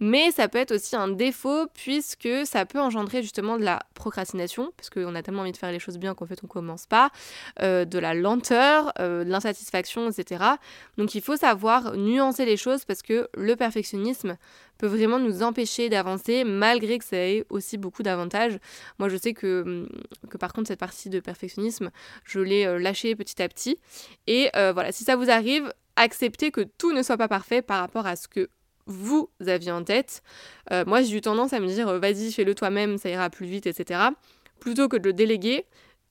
Mais 0.00 0.30
ça 0.30 0.48
peut 0.48 0.58
être 0.58 0.72
aussi 0.72 0.94
un 0.96 1.08
défaut 1.08 1.66
puisque 1.72 2.28
ça 2.44 2.66
peut 2.66 2.80
engendrer 2.80 3.22
justement 3.22 3.58
de 3.58 3.64
la 3.64 3.80
procrastination, 3.94 4.72
parce 4.76 4.90
qu'on 4.90 5.14
a 5.14 5.22
tellement 5.22 5.42
envie 5.42 5.52
de 5.52 5.56
faire 5.56 5.72
les 5.72 5.78
choses 5.78 5.98
bien 5.98 6.14
qu'en 6.14 6.26
fait 6.26 6.40
on 6.44 6.46
commence 6.46 6.86
pas, 6.86 7.10
euh, 7.62 7.84
de 7.84 7.98
la 7.98 8.14
lenteur, 8.14 8.92
euh, 8.98 9.24
de 9.24 9.30
l'insatisfaction, 9.30 10.10
etc. 10.10 10.44
Donc 10.98 11.14
il 11.14 11.22
faut 11.22 11.36
savoir 11.36 11.96
nuancer 11.96 12.44
les 12.44 12.56
choses 12.56 12.84
parce 12.84 13.02
que 13.02 13.28
le 13.34 13.56
perfectionnisme 13.56 14.36
peut 14.76 14.86
vraiment 14.86 15.18
nous 15.18 15.42
empêcher 15.42 15.88
d'avancer 15.88 16.44
malgré 16.44 16.98
que 16.98 17.04
ça 17.04 17.16
ait 17.16 17.46
aussi 17.48 17.78
beaucoup 17.78 18.02
d'avantages. 18.02 18.58
Moi 18.98 19.08
je 19.08 19.16
sais 19.16 19.32
que, 19.32 19.62
hum, 19.62 19.88
par 20.38 20.52
contre 20.52 20.68
cette 20.68 20.80
partie 20.80 21.08
de 21.08 21.20
perfectionnisme, 21.20 21.90
je 22.24 22.40
l'ai 22.40 22.66
euh, 22.66 22.78
lâchée 22.78 23.16
petit 23.16 23.40
à 23.42 23.48
petit. 23.48 23.78
Et 24.26 24.50
voilà, 24.52 24.92
si 24.92 25.04
ça 25.04 25.16
vous 25.16 25.30
arrive, 25.30 25.72
accepter 25.96 26.50
que 26.50 26.62
tout 26.62 26.92
ne 26.92 27.02
soit 27.02 27.16
pas 27.16 27.28
parfait 27.28 27.62
par 27.62 27.80
rapport 27.80 28.06
à 28.06 28.16
ce 28.16 28.28
que 28.28 28.48
vous 28.86 29.30
aviez 29.46 29.72
en 29.72 29.84
tête. 29.84 30.22
Euh, 30.70 30.84
moi, 30.86 31.02
j'ai 31.02 31.16
eu 31.16 31.20
tendance 31.20 31.52
à 31.52 31.60
me 31.60 31.66
dire, 31.66 31.88
euh, 31.88 31.98
vas-y, 31.98 32.32
fais-le 32.32 32.54
toi-même, 32.54 32.98
ça 32.98 33.08
ira 33.08 33.30
plus 33.30 33.46
vite, 33.46 33.66
etc. 33.66 34.00
Plutôt 34.60 34.88
que 34.88 34.96
de 34.96 35.04
le 35.04 35.12
déléguer, 35.12 35.66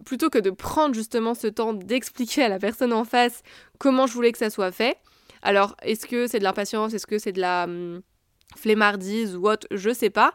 plutôt 0.06 0.30
que 0.30 0.40
de 0.40 0.50
prendre 0.50 0.96
justement 0.96 1.34
ce 1.34 1.48
temps 1.48 1.74
d'expliquer 1.74 2.44
à 2.44 2.50
la 2.50 2.60
personne 2.60 2.94
en 2.94 3.04
face 3.04 3.44
comment 3.78 4.08
je 4.08 4.14
voulais 4.14 4.32
que 4.32 4.38
ça 4.38 4.50
soit 4.50 4.72
fait. 4.72 4.98
Alors, 5.42 5.76
est-ce 5.84 6.08
que 6.08 6.28
c'est 6.28 6.40
de 6.40 6.44
l'impatience? 6.44 6.94
Est-ce 6.94 7.08
que 7.08 7.20
c'est 7.20 7.32
de 7.32 7.42
la 7.42 7.66
hum, 7.66 8.02
flemmardise 8.56 9.36
ou 9.36 9.48
autre 9.48 9.68
Je 9.72 9.92
sais 9.94 10.10
pas. 10.10 10.34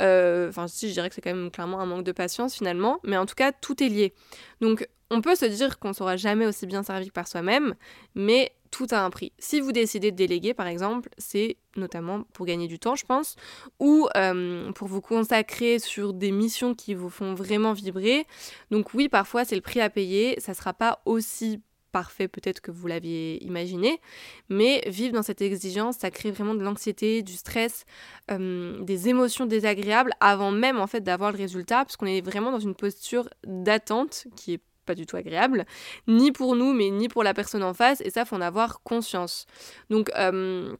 Euh, 0.00 0.48
enfin, 0.48 0.66
je 0.66 0.86
dirais 0.86 1.08
que 1.08 1.14
c'est 1.14 1.20
quand 1.20 1.34
même 1.34 1.50
clairement 1.50 1.80
un 1.80 1.86
manque 1.86 2.04
de 2.04 2.12
patience 2.12 2.54
finalement. 2.54 2.98
Mais 3.04 3.16
en 3.16 3.26
tout 3.26 3.34
cas, 3.34 3.52
tout 3.52 3.82
est 3.82 3.88
lié. 3.88 4.14
Donc, 4.60 4.88
on 5.10 5.20
peut 5.20 5.34
se 5.34 5.46
dire 5.46 5.78
qu'on 5.78 5.88
ne 5.88 5.94
sera 5.94 6.16
jamais 6.16 6.46
aussi 6.46 6.66
bien 6.66 6.82
servi 6.82 7.08
que 7.08 7.12
par 7.12 7.26
soi-même, 7.26 7.74
mais 8.14 8.52
tout 8.70 8.86
a 8.90 9.00
un 9.00 9.10
prix. 9.10 9.32
Si 9.38 9.60
vous 9.60 9.72
décidez 9.72 10.10
de 10.10 10.16
déléguer, 10.16 10.52
par 10.52 10.66
exemple, 10.66 11.08
c'est 11.16 11.56
notamment 11.76 12.24
pour 12.34 12.44
gagner 12.44 12.68
du 12.68 12.78
temps, 12.78 12.96
je 12.96 13.06
pense, 13.06 13.36
ou 13.78 14.08
euh, 14.16 14.70
pour 14.72 14.88
vous 14.88 15.00
consacrer 15.00 15.78
sur 15.78 16.12
des 16.12 16.32
missions 16.32 16.74
qui 16.74 16.94
vous 16.94 17.08
font 17.08 17.34
vraiment 17.34 17.72
vibrer. 17.72 18.26
Donc 18.70 18.92
oui, 18.94 19.08
parfois 19.08 19.44
c'est 19.44 19.54
le 19.54 19.62
prix 19.62 19.80
à 19.80 19.88
payer, 19.88 20.38
ça 20.40 20.52
ne 20.52 20.56
sera 20.56 20.74
pas 20.74 21.00
aussi 21.06 21.62
parfait 21.92 22.28
peut-être 22.28 22.60
que 22.60 22.70
vous 22.70 22.86
l'aviez 22.86 23.42
imaginé, 23.44 24.00
mais 24.48 24.82
vivre 24.86 25.12
dans 25.12 25.22
cette 25.22 25.42
exigence, 25.42 25.96
ça 25.98 26.10
crée 26.10 26.30
vraiment 26.30 26.54
de 26.54 26.62
l'anxiété, 26.62 27.22
du 27.22 27.34
stress, 27.34 27.84
euh, 28.30 28.82
des 28.82 29.08
émotions 29.08 29.46
désagréables 29.46 30.12
avant 30.20 30.50
même 30.50 30.78
en 30.78 30.86
fait 30.86 31.00
d'avoir 31.00 31.32
le 31.32 31.38
résultat, 31.38 31.84
parce 31.84 31.96
qu'on 31.96 32.06
est 32.06 32.20
vraiment 32.20 32.52
dans 32.52 32.60
une 32.60 32.74
posture 32.74 33.28
d'attente 33.46 34.26
qui 34.36 34.54
est 34.54 34.60
pas 34.86 34.94
du 34.94 35.04
tout 35.04 35.16
agréable, 35.16 35.66
ni 36.06 36.32
pour 36.32 36.56
nous, 36.56 36.72
mais 36.72 36.90
ni 36.90 37.08
pour 37.08 37.22
la 37.22 37.34
personne 37.34 37.62
en 37.62 37.74
face, 37.74 38.00
et 38.00 38.10
ça, 38.10 38.24
faut 38.24 38.36
en 38.36 38.40
avoir 38.40 38.82
conscience. 38.82 39.46
Donc, 39.90 40.10
euh, 40.16 40.74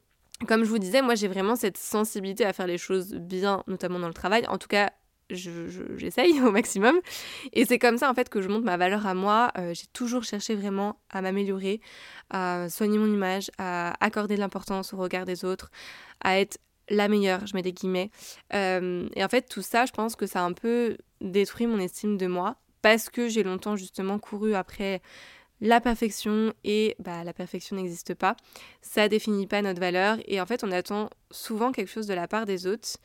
comme 0.47 0.63
je 0.63 0.69
vous 0.69 0.79
disais, 0.79 1.01
moi 1.01 1.15
j'ai 1.15 1.27
vraiment 1.27 1.55
cette 1.55 1.77
sensibilité 1.77 2.45
à 2.45 2.53
faire 2.53 2.67
les 2.67 2.77
choses 2.77 3.13
bien, 3.13 3.63
notamment 3.67 3.99
dans 3.99 4.07
le 4.07 4.13
travail. 4.13 4.45
En 4.47 4.57
tout 4.57 4.67
cas, 4.67 4.91
j'essaye 5.29 6.41
au 6.45 6.51
maximum. 6.51 6.99
Et 7.53 7.65
c'est 7.65 7.79
comme 7.79 7.97
ça 7.97 8.09
en 8.09 8.13
fait 8.13 8.29
que 8.29 8.41
je 8.41 8.47
monte 8.47 8.63
ma 8.63 8.77
valeur 8.77 9.05
à 9.05 9.13
moi. 9.13 9.51
Euh, 9.57 9.73
j'ai 9.73 9.87
toujours 9.93 10.23
cherché 10.23 10.55
vraiment 10.55 10.99
à 11.09 11.21
m'améliorer, 11.21 11.81
à 12.29 12.69
soigner 12.69 12.97
mon 12.97 13.11
image, 13.11 13.51
à 13.57 13.93
accorder 14.03 14.35
de 14.35 14.39
l'importance 14.39 14.93
au 14.93 14.97
regard 14.97 15.25
des 15.25 15.45
autres, 15.45 15.71
à 16.21 16.39
être 16.39 16.59
la 16.89 17.07
meilleure, 17.07 17.45
je 17.45 17.55
mets 17.55 17.61
des 17.61 17.73
guillemets. 17.73 18.09
Euh, 18.53 19.07
et 19.15 19.23
en 19.23 19.29
fait, 19.29 19.43
tout 19.43 19.61
ça, 19.61 19.85
je 19.85 19.91
pense 19.91 20.15
que 20.15 20.25
ça 20.25 20.41
a 20.41 20.43
un 20.43 20.53
peu 20.53 20.97
détruit 21.21 21.67
mon 21.67 21.79
estime 21.79 22.17
de 22.17 22.27
moi 22.27 22.55
parce 22.81 23.09
que 23.09 23.27
j'ai 23.27 23.43
longtemps 23.43 23.75
justement 23.75 24.19
couru 24.19 24.55
après 24.55 25.01
la 25.61 25.81
perfection 25.81 26.53
et 26.63 26.95
bah, 26.99 27.23
la 27.23 27.33
perfection 27.33 27.75
n'existe 27.75 28.13
pas. 28.13 28.35
Ça 28.81 29.07
définit 29.09 29.47
pas 29.47 29.61
notre 29.61 29.79
valeur 29.79 30.17
et 30.25 30.39
en 30.39 30.45
fait, 30.45 30.63
on 30.63 30.71
attend 30.71 31.09
souvent 31.31 31.71
quelque 31.71 31.91
chose 31.91 32.07
de 32.07 32.13
la 32.13 32.27
part 32.27 32.45
des 32.45 32.65
autres. 32.65 32.97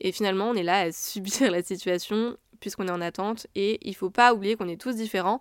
Et 0.00 0.12
finalement, 0.12 0.50
on 0.50 0.54
est 0.54 0.62
là 0.62 0.80
à 0.80 0.92
subir 0.92 1.50
la 1.50 1.62
situation 1.62 2.36
puisqu'on 2.62 2.86
est 2.86 2.92
en 2.92 3.00
attente. 3.00 3.46
Et 3.54 3.78
il 3.86 3.94
faut 3.94 4.10
pas 4.10 4.32
oublier 4.32 4.56
qu'on 4.56 4.68
est 4.68 4.80
tous 4.80 4.96
différents. 4.96 5.40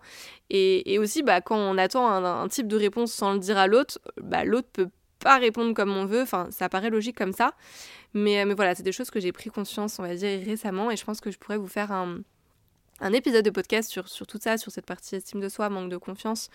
Et, 0.50 0.98
aussi, 1.00 1.24
bah, 1.24 1.40
quand 1.40 1.58
on 1.58 1.78
attend 1.78 2.10
un, 2.10 2.48
type 2.50 2.68
de 2.68 2.76
réponse 2.76 3.14
sans 3.14 3.34
le 3.34 3.40
dire 3.40 3.58
à 3.58 3.68
l'autre, 3.68 4.00
bah, 4.22 4.44
l'autre 4.44 4.68
peut 4.74 4.90
pas 5.20 5.38
répondre 5.38 5.74
comme 5.74 5.96
on 5.96 6.06
veut. 6.06 6.22
Enfin, 6.22 6.48
ça 6.50 6.68
paraît 6.68 6.90
logique 6.90 7.18
comme 7.18 7.32
ça. 7.32 7.54
Mais, 8.14 8.44
mais 8.46 8.56
voilà, 8.56 8.76
c'est 8.76 8.84
des 8.84 8.92
choses 8.92 9.12
que 9.12 9.20
j'ai 9.20 9.32
pris 9.32 9.50
conscience, 9.50 10.00
on 10.00 10.04
va 10.04 10.16
dire, 10.16 10.42
récemment. 10.46 10.92
Et 10.92 10.98
je 10.98 11.06
pense 11.06 11.22
que 11.22 11.32
je 11.32 11.38
pourrais 11.38 11.58
vous 11.58 11.68
faire 11.68 11.92
un, 11.92 12.22
un 13.02 13.14
épisode 13.14 13.44
de 13.44 13.50
podcast 13.50 13.90
sur, 13.90 14.06
tout 14.28 14.40
ça, 14.42 14.58
sur 14.58 14.72
cette 14.72 14.86
partie 14.86 15.16
estime 15.16 15.42
de 15.42 15.50
soi, 15.50 15.70
manque 15.70 15.90
de 15.90 15.98
confiance, 15.98 16.50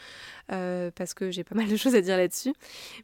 euh, 0.53 0.91
parce 0.95 1.13
que 1.13 1.31
j'ai 1.31 1.45
pas 1.45 1.55
mal 1.55 1.69
de 1.69 1.77
choses 1.77 1.95
à 1.95 2.01
dire 2.01 2.17
là-dessus. 2.17 2.55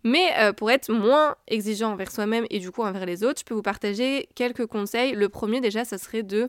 Mais 0.05 0.31
euh, 0.39 0.53
pour 0.53 0.71
être 0.71 0.91
moins 0.91 1.37
exigeant 1.49 1.93
envers 1.93 2.11
soi-même 2.11 2.47
et 2.51 2.61
du 2.61 2.71
coup 2.71 2.83
envers 2.83 3.05
les 3.05 3.25
autres, 3.25 3.41
je 3.41 3.45
peux 3.45 3.55
vous 3.55 3.63
partager 3.63 4.29
quelques 4.35 4.67
conseils. 4.67 5.13
Le 5.13 5.29
premier 5.29 5.61
déjà, 5.61 5.85
ça 5.85 5.99
serait 5.99 6.23
de 6.23 6.49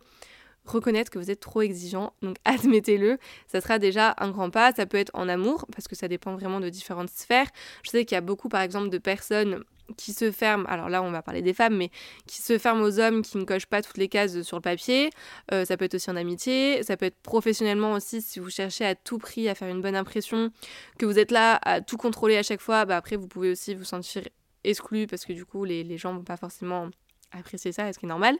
reconnaître 0.66 1.12
que 1.12 1.20
vous 1.20 1.30
êtes 1.30 1.42
trop 1.42 1.62
exigeant, 1.62 2.14
donc 2.22 2.38
admettez-le, 2.46 3.18
ça 3.48 3.60
sera 3.60 3.80
déjà 3.80 4.16
un 4.18 4.32
grand 4.32 4.50
pas, 4.50 4.72
ça 4.72 4.86
peut 4.86 4.98
être 4.98 5.12
en 5.14 5.28
amour, 5.28 5.66
parce 5.74 5.88
que 5.88 5.96
ça 5.96 6.08
dépend 6.08 6.36
vraiment 6.36 6.60
de 6.60 6.70
différentes 6.70 7.10
sphères. 7.10 7.48
Je 7.84 7.90
sais 7.90 8.06
qu'il 8.06 8.16
y 8.16 8.18
a 8.18 8.22
beaucoup 8.22 8.50
par 8.50 8.62
exemple 8.62 8.90
de 8.90 8.98
personnes 8.98 9.64
qui 9.98 10.13
se 10.13 10.32
ferment, 10.32 10.66
alors 10.68 10.90
là 10.90 11.04
on 11.04 11.12
va 11.12 11.22
parler 11.22 11.42
des 11.42 11.54
femmes, 11.54 11.75
mais 11.75 11.90
qui 12.28 12.42
se 12.42 12.58
ferment 12.58 12.84
aux 12.84 13.00
hommes 13.00 13.22
qui 13.22 13.38
ne 13.38 13.44
cochent 13.44 13.66
pas 13.66 13.82
toutes 13.82 13.98
les 13.98 14.08
cases 14.08 14.42
sur 14.42 14.58
le 14.58 14.62
papier. 14.62 15.10
Euh, 15.52 15.66
ça 15.66 15.78
peut 15.78 15.86
être 15.86 15.96
aussi 15.96 16.10
en 16.10 16.16
amitié, 16.16 16.84
ça 16.84 16.98
peut 16.98 17.06
être 17.06 17.22
professionnellement 17.22 17.94
aussi 17.94 18.22
si 18.22 18.40
vous 18.40 18.50
cherchez 18.50 18.86
à 18.86 18.96
tout 18.96 19.18
prix 19.18 19.50
à 19.50 19.56
faire 19.56 19.68
une 19.68 19.82
bonne 19.82 19.96
impression, 19.96 20.52
que 20.98 21.06
vous 21.06 21.20
êtes 21.20 21.32
là 21.32 21.60
à 21.63 21.82
tout 21.82 21.98
contrôler 21.98 22.38
à 22.38 22.44
chaque 22.44 22.62
fois, 22.62 22.86
bah 22.86 22.98
après 22.98 23.16
vous 23.16 23.28
pouvez 23.28 23.52
aussi 23.52 23.75
vous 23.75 23.84
sentir 23.84 24.24
exclu 24.63 25.08
parce 25.08 25.25
que 25.25 25.34
du 25.34 25.46
coup 25.46 25.66
les, 25.66 25.84
les 25.84 25.98
gens 25.98 26.13
vont 26.13 26.24
pas 26.24 26.38
forcément 26.38 26.90
apprécier 27.34 27.72
ça, 27.72 27.92
ce 27.92 28.00
qui 28.00 28.06
est 28.06 28.10
normal. 28.10 28.38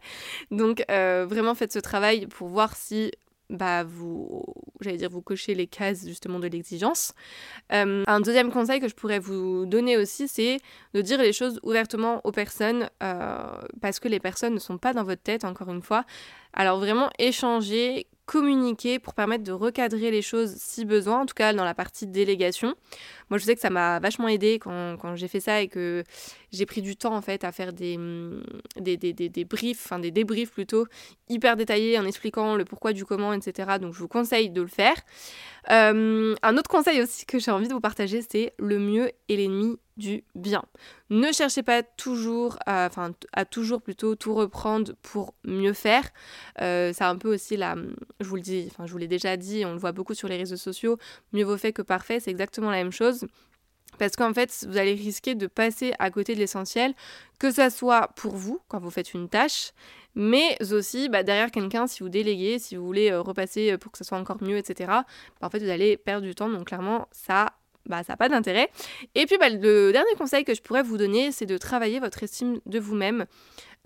Donc 0.52 0.84
euh, 0.90 1.26
vraiment 1.28 1.56
faites 1.56 1.74
ce 1.74 1.80
travail 1.80 2.28
pour 2.28 2.48
voir 2.48 2.76
si 2.76 3.12
bah, 3.50 3.84
vous, 3.84 4.44
j'allais 4.82 4.98
dire, 4.98 5.10
vous 5.10 5.22
cochez 5.22 5.54
les 5.54 5.68
cases 5.68 6.06
justement 6.06 6.40
de 6.40 6.48
l'exigence. 6.48 7.14
Euh, 7.72 8.04
un 8.08 8.20
deuxième 8.20 8.52
conseil 8.52 8.80
que 8.80 8.88
je 8.88 8.96
pourrais 8.96 9.20
vous 9.20 9.66
donner 9.66 9.98
aussi, 9.98 10.28
c'est 10.28 10.58
de 10.94 11.02
dire 11.02 11.20
les 11.20 11.34
choses 11.34 11.60
ouvertement 11.64 12.22
aux 12.24 12.32
personnes, 12.32 12.90
euh, 13.02 13.58
parce 13.82 14.00
que 14.00 14.08
les 14.08 14.20
personnes 14.20 14.54
ne 14.56 14.60
sont 14.60 14.78
pas 14.78 14.94
dans 14.94 15.04
votre 15.04 15.22
tête, 15.22 15.46
encore 15.46 15.70
une 15.72 15.82
fois. 15.82 16.06
Alors 16.54 16.80
vraiment 16.80 17.10
échanger, 17.20 18.08
communiquer 18.26 19.00
pour 19.00 19.14
permettre 19.14 19.44
de 19.44 19.52
recadrer 19.52 20.10
les 20.12 20.22
choses 20.22 20.56
si 20.56 20.86
besoin, 20.86 21.22
en 21.22 21.26
tout 21.26 21.34
cas 21.34 21.54
dans 21.54 21.66
la 21.66 21.74
partie 21.74 22.08
délégation. 22.08 22.76
Moi 23.30 23.38
je 23.38 23.44
sais 23.44 23.56
que 23.56 23.62
ça 23.62 23.70
m'a 23.70 24.00
vachement 24.00 24.28
aidé 24.28 24.60
quand, 24.60 24.98
quand 24.98 25.16
j'ai 25.16 25.28
fait 25.28 25.40
ça 25.40 25.62
et 25.62 25.68
que 25.68 26.04
j'ai 26.54 26.66
pris 26.66 26.82
du 26.82 26.96
temps 26.96 27.16
en 27.16 27.22
fait 27.22 27.44
à 27.44 27.52
faire 27.52 27.74
des, 27.74 27.98
mm, 27.98 28.44
des, 28.80 28.96
des, 28.96 29.12
des, 29.12 29.30
des 29.30 29.46
briefs, 29.46 29.86
enfin 29.86 30.00
des 30.00 30.12
débriefs 30.12 30.52
plutôt 30.52 30.86
hyper 31.28 31.58
détaillés 31.58 32.00
en 32.00 32.06
expliquant 32.06 32.56
le 32.56 32.64
pourquoi 32.64 32.94
du 32.94 33.06
comment, 33.06 33.34
etc. 33.34 33.80
Donc 33.82 33.94
je 33.94 34.00
vous 34.00 34.08
conseille 34.08 34.50
de 34.50 34.62
le 34.62 34.68
faire. 34.68 34.96
Euh, 35.72 36.36
un 36.42 36.58
autre 36.58 36.70
conseil 36.70 37.02
aussi 37.02 37.26
que 37.26 37.40
j'ai 37.40 37.52
envie 37.52 37.68
de 37.68 37.74
vous 37.74 37.80
partager, 37.80 38.22
c'est 38.22 38.54
le 38.60 38.80
mieux 38.80 39.12
est 39.30 39.36
l'ennemi 39.36 39.78
du 39.98 40.24
bien. 40.36 40.64
Ne 41.10 41.32
cherchez 41.32 41.64
pas 41.64 41.84
toujours, 41.84 42.58
à, 42.66 42.88
enfin 42.90 43.14
à 43.32 43.46
toujours 43.46 43.82
plutôt 43.82 44.16
tout 44.16 44.34
reprendre 44.34 44.94
pour 45.02 45.34
mieux 45.44 45.74
faire. 45.74 46.10
Euh, 46.62 46.92
c'est 46.94 47.04
un 47.04 47.18
peu 47.18 47.34
aussi 47.34 47.58
la, 47.58 47.76
je 48.20 48.28
vous 48.28 48.36
le 48.36 48.42
dis, 48.42 48.68
enfin 48.72 48.86
je 48.86 48.92
vous 48.92 48.98
l'ai 48.98 49.08
déjà 49.08 49.38
dit, 49.38 49.66
on 49.66 49.74
le 49.74 49.80
voit 49.80 49.92
beaucoup 49.92 50.14
sur 50.14 50.28
les 50.28 50.38
réseaux 50.38 50.58
sociaux, 50.58 50.98
mieux 51.32 51.44
vaut 51.44 51.58
fait 51.58 51.74
que 51.74 51.82
parfait, 51.82 52.20
c'est 52.20 52.32
exactement 52.32 52.72
la 52.72 52.78
même 52.78 52.92
chose. 52.92 53.26
Parce 54.00 54.16
qu'en 54.16 54.34
fait, 54.34 54.66
vous 54.68 54.78
allez 54.78 54.94
risquer 54.94 55.36
de 55.36 55.48
passer 55.48 55.94
à 56.00 56.10
côté 56.12 56.34
de 56.36 56.40
l'essentiel, 56.40 56.94
que 57.40 57.52
ça 57.52 57.70
soit 57.70 58.10
pour 58.16 58.36
vous, 58.36 58.60
quand 58.68 58.80
vous 58.80 58.90
faites 58.90 59.14
une 59.14 59.30
tâche, 59.30 59.72
mais 60.16 60.58
aussi 60.72 61.10
bah, 61.10 61.24
derrière 61.24 61.52
quelqu'un, 61.52 61.88
si 61.88 62.04
vous 62.04 62.10
déléguez, 62.10 62.60
si 62.60 62.76
vous 62.76 62.86
voulez 62.86 63.12
euh, 63.12 63.22
repasser 63.22 63.72
euh, 63.72 63.78
pour 63.78 63.92
que 63.92 63.98
ça 63.98 64.04
soit 64.04 64.18
encore 64.18 64.42
mieux, 64.42 64.58
etc., 64.58 64.90
bah, 64.90 65.06
en 65.42 65.50
fait, 65.50 65.60
vous 65.60 65.70
allez 65.70 65.98
perdre 65.98 66.26
du 66.26 66.36
temps. 66.36 66.50
Donc 66.50 66.68
clairement, 66.68 67.08
ça 67.12 67.54
bah, 67.86 68.04
ça 68.04 68.14
n'a 68.14 68.18
pas 68.18 68.30
d'intérêt. 68.30 68.70
Et 69.16 69.26
puis 69.26 69.38
bah, 69.38 69.50
le 69.50 69.92
dernier 69.92 70.16
conseil 70.18 70.46
que 70.46 70.54
je 70.54 70.62
pourrais 70.62 70.84
vous 70.84 70.98
donner, 70.98 71.32
c'est 71.32 71.46
de 71.46 71.58
travailler 71.58 72.00
votre 72.00 72.24
estime 72.24 72.60
de 72.66 72.80
vous-même, 72.80 73.26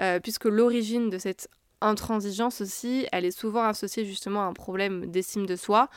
euh, 0.02 0.20
puisque 0.20 0.46
l'origine 0.46 1.10
de 1.10 1.18
cette 1.18 1.50
intransigeance 1.82 2.62
aussi, 2.62 3.08
elle 3.12 3.26
est 3.26 3.38
souvent 3.38 3.64
associée 3.64 4.06
justement 4.06 4.44
à 4.44 4.46
un 4.46 4.54
problème 4.54 5.12
d'estime 5.12 5.46
de 5.46 5.56
soi, 5.56 5.90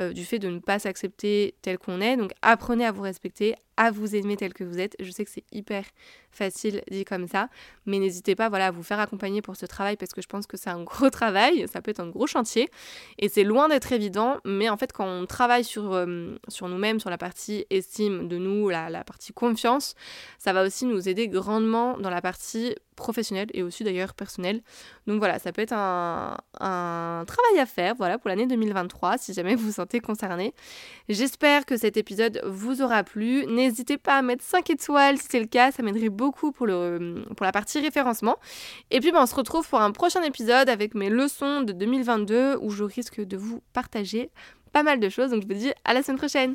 euh, 0.00 0.12
du 0.12 0.24
fait 0.24 0.38
de 0.38 0.48
ne 0.48 0.58
pas 0.58 0.78
s'accepter 0.78 1.54
tel 1.62 1.78
qu'on 1.78 2.00
est. 2.00 2.16
Donc 2.16 2.32
apprenez 2.42 2.84
à 2.84 2.92
vous 2.92 3.02
respecter, 3.02 3.54
à 3.78 3.92
vous 3.92 4.16
aimer 4.16 4.36
tel 4.36 4.52
que 4.52 4.64
vous 4.64 4.78
êtes. 4.78 4.96
Je 5.00 5.10
sais 5.10 5.24
que 5.24 5.30
c'est 5.30 5.44
hyper 5.52 5.84
facile 6.30 6.82
dit 6.90 7.04
comme 7.04 7.26
ça, 7.26 7.48
mais 7.86 7.98
n'hésitez 7.98 8.34
pas 8.34 8.48
voilà, 8.48 8.66
à 8.66 8.70
vous 8.70 8.82
faire 8.82 9.00
accompagner 9.00 9.40
pour 9.40 9.56
ce 9.56 9.66
travail 9.66 9.96
parce 9.96 10.12
que 10.12 10.20
je 10.20 10.26
pense 10.26 10.46
que 10.46 10.56
c'est 10.56 10.68
un 10.68 10.82
gros 10.82 11.10
travail, 11.20 11.66
ça 11.72 11.80
peut 11.80 11.90
être 11.90 12.00
un 12.00 12.08
gros 12.08 12.26
chantier 12.26 12.68
et 13.18 13.28
c'est 13.28 13.44
loin 13.44 13.68
d'être 13.68 13.92
évident, 13.92 14.38
mais 14.44 14.68
en 14.68 14.76
fait 14.76 14.92
quand 14.92 15.06
on 15.06 15.26
travaille 15.26 15.64
sur, 15.64 15.92
euh, 15.92 16.36
sur 16.48 16.68
nous-mêmes, 16.68 17.00
sur 17.00 17.10
la 17.10 17.18
partie 17.18 17.64
estime 17.70 18.28
de 18.28 18.36
nous, 18.36 18.68
la, 18.68 18.90
la 18.90 19.04
partie 19.04 19.32
confiance, 19.32 19.94
ça 20.38 20.52
va 20.52 20.64
aussi 20.64 20.84
nous 20.84 21.08
aider 21.08 21.28
grandement 21.28 21.96
dans 21.98 22.10
la 22.10 22.20
partie 22.20 22.74
professionnelle 22.94 23.48
et 23.54 23.62
aussi 23.62 23.84
d'ailleurs 23.84 24.12
personnelle. 24.12 24.60
Donc 25.06 25.18
voilà, 25.20 25.38
ça 25.38 25.52
peut 25.52 25.62
être 25.62 25.72
un, 25.72 26.36
un 26.58 27.24
travail 27.26 27.60
à 27.60 27.66
faire 27.66 27.94
voilà, 27.94 28.18
pour 28.18 28.28
l'année 28.28 28.46
2023 28.46 29.18
si 29.18 29.32
jamais 29.32 29.54
vous 29.54 29.66
vous 29.66 29.72
sentez 29.72 30.00
concerné. 30.00 30.52
J'espère 31.08 31.64
que 31.64 31.76
cet 31.76 31.96
épisode 31.96 32.42
vous 32.44 32.82
aura 32.82 33.04
plu. 33.04 33.46
N'hésitez 33.46 33.67
pas 33.98 34.18
à 34.18 34.22
mettre 34.22 34.44
5 34.44 34.70
étoiles 34.70 35.18
si 35.18 35.26
c'est 35.30 35.40
le 35.40 35.46
cas, 35.46 35.70
ça 35.72 35.82
m'aiderait 35.82 36.08
beaucoup 36.08 36.52
pour 36.52 36.66
la 36.66 37.52
partie 37.52 37.80
référencement. 37.80 38.36
Et 38.90 39.00
puis 39.00 39.12
ben, 39.12 39.22
on 39.22 39.26
se 39.26 39.34
retrouve 39.34 39.68
pour 39.68 39.80
un 39.80 39.92
prochain 39.92 40.22
épisode 40.22 40.68
avec 40.68 40.94
mes 40.94 41.10
leçons 41.10 41.62
de 41.62 41.72
2022 41.72 42.58
où 42.60 42.70
je 42.70 42.84
risque 42.84 43.20
de 43.20 43.36
vous 43.36 43.62
partager 43.72 44.30
pas 44.72 44.82
mal 44.82 45.00
de 45.00 45.08
choses. 45.08 45.30
Donc 45.30 45.42
je 45.42 45.46
vous 45.46 45.60
dis 45.60 45.72
à 45.84 45.94
la 45.94 46.02
semaine 46.02 46.18
prochaine. 46.18 46.54